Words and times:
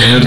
Don't 0.00 0.26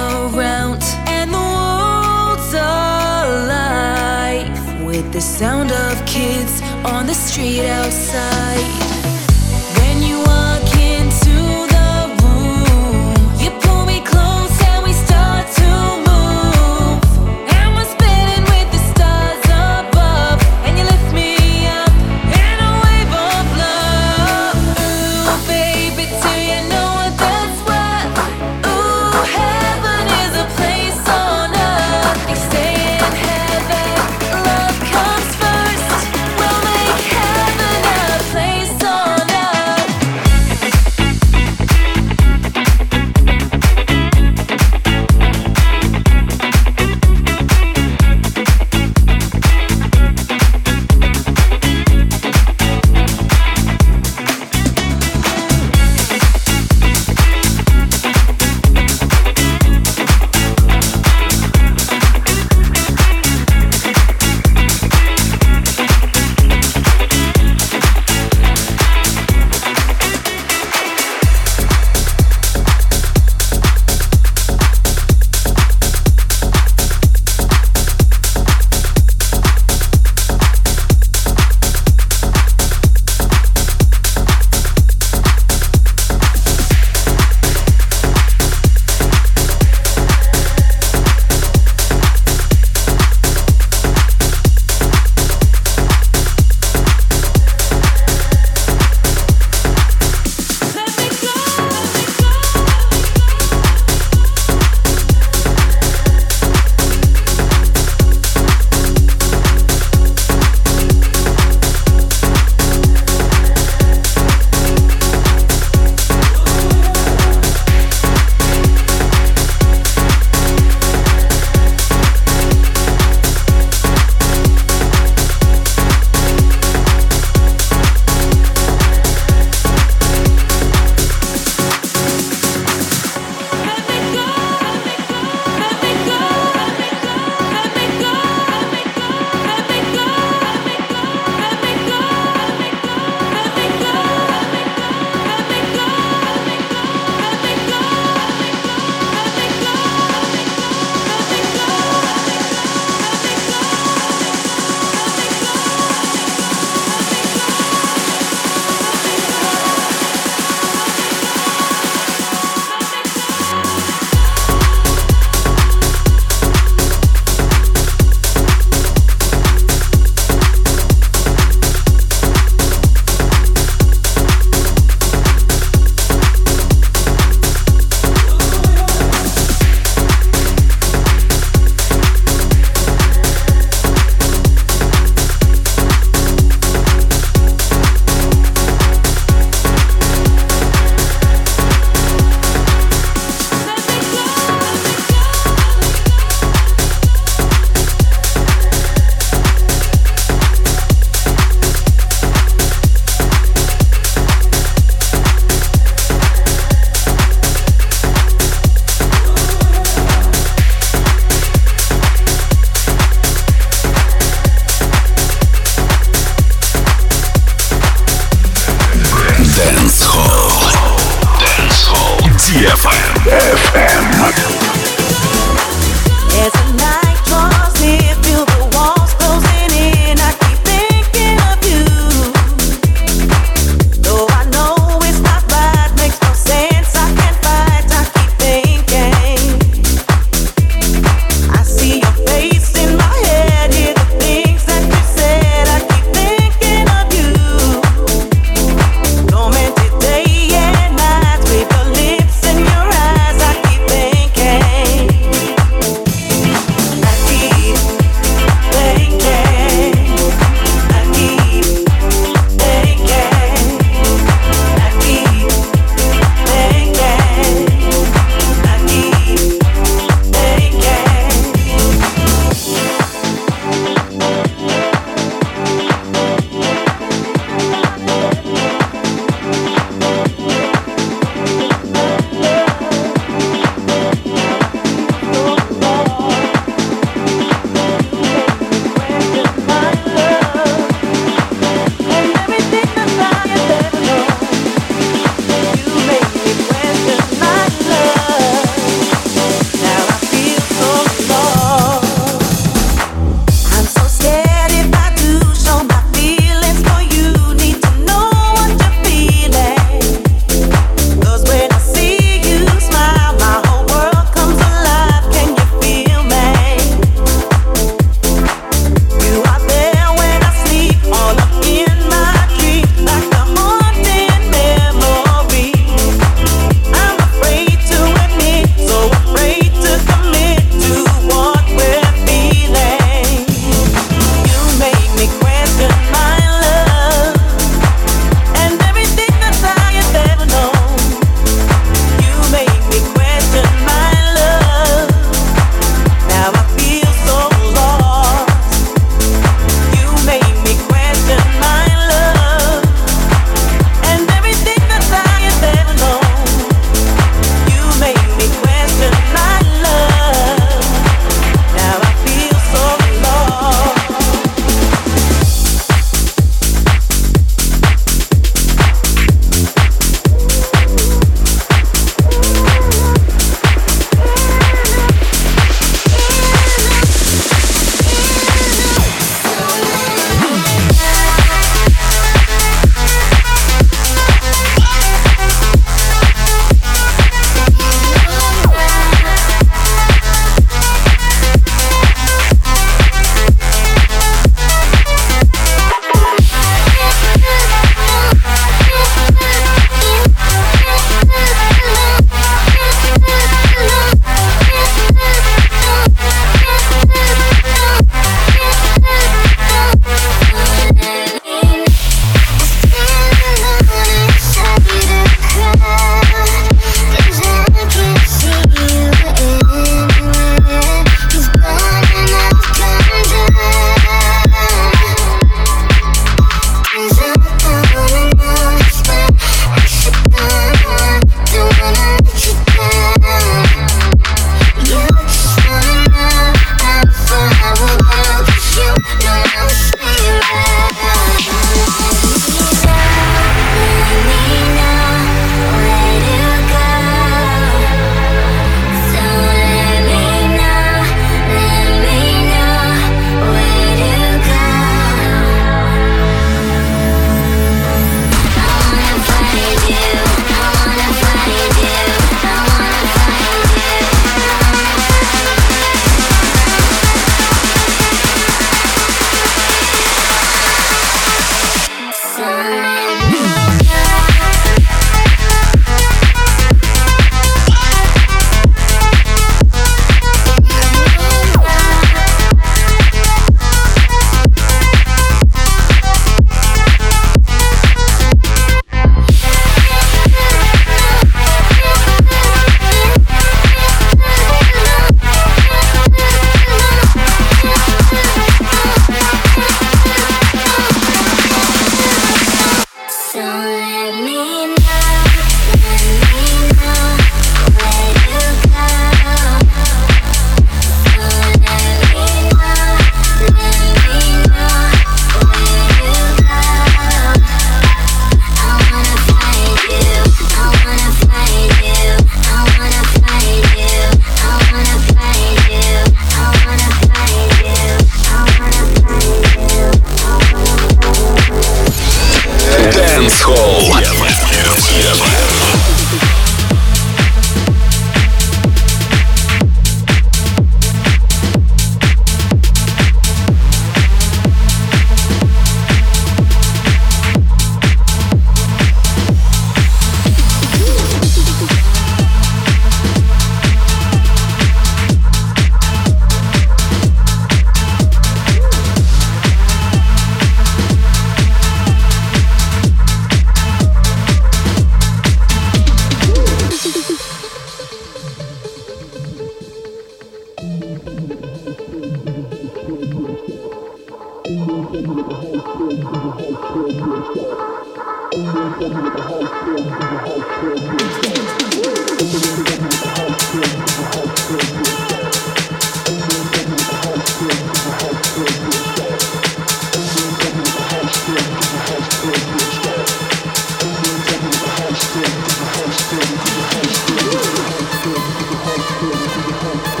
Yeah. 599.01 600.00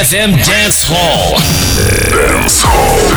FM 0.00 0.32
Dance 0.46 0.88
Hall. 0.88 1.36
Dance 2.08 2.62
Hall. 2.62 3.09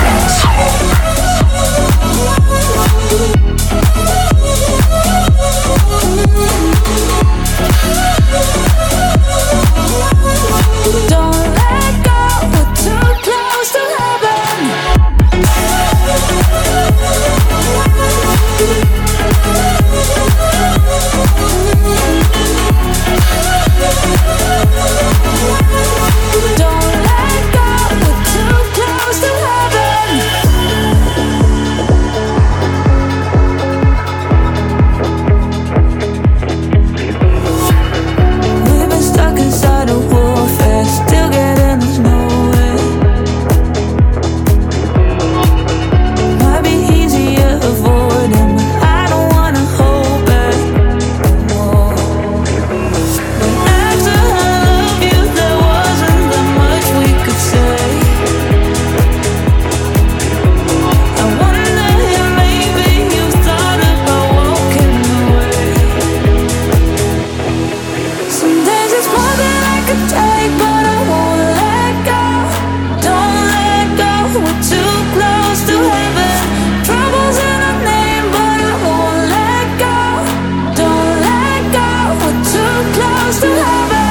supposed 83.32 83.42
to 83.42 83.48
have 83.48 84.03